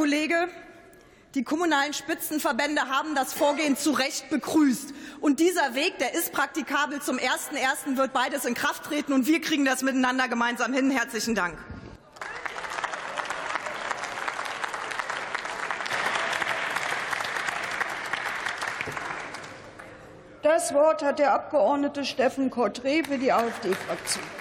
Kollege, 0.00 0.48
die 1.34 1.44
kommunalen 1.44 1.92
Spitzenverbände 1.92 2.88
haben 2.88 3.14
das 3.14 3.34
Vorgehen 3.34 3.76
zu 3.76 3.90
Recht 3.90 4.30
begrüßt. 4.30 4.94
Und 5.20 5.40
dieser 5.40 5.74
Weg, 5.74 5.98
der 5.98 6.14
ist 6.14 6.32
praktikabel. 6.32 7.02
Zum 7.02 7.18
1.1. 7.18 7.98
wird 7.98 8.14
beides 8.14 8.46
in 8.46 8.54
Kraft 8.54 8.84
treten, 8.84 9.12
und 9.12 9.26
wir 9.26 9.42
kriegen 9.42 9.66
das 9.66 9.82
miteinander 9.82 10.26
gemeinsam 10.26 10.72
hin. 10.72 10.90
Herzlichen 10.90 11.34
Dank. 11.34 11.58
Das 20.42 20.72
Wort 20.72 21.02
hat 21.02 21.18
der 21.18 21.34
Abgeordnete 21.34 22.06
Steffen 22.06 22.50
Kotré 22.50 23.06
für 23.06 23.18
die 23.18 23.32
AfD-Fraktion. 23.32 24.39